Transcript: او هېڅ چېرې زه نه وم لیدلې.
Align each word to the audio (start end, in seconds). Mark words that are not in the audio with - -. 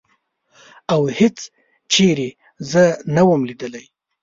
او 0.93 1.01
هېڅ 1.19 1.37
چېرې 1.93 2.29
زه 2.71 2.83
نه 3.15 3.21
وم 3.27 3.41
لیدلې. 3.49 3.85